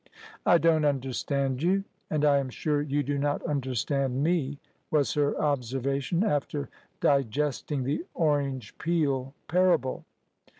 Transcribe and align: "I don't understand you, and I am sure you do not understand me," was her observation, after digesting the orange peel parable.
"I 0.47 0.57
don't 0.57 0.83
understand 0.83 1.61
you, 1.61 1.83
and 2.09 2.25
I 2.25 2.39
am 2.39 2.49
sure 2.49 2.81
you 2.81 3.03
do 3.03 3.19
not 3.19 3.43
understand 3.45 4.23
me," 4.23 4.57
was 4.89 5.13
her 5.13 5.39
observation, 5.39 6.23
after 6.23 6.69
digesting 7.01 7.83
the 7.83 8.03
orange 8.15 8.75
peel 8.79 9.35
parable. 9.47 10.05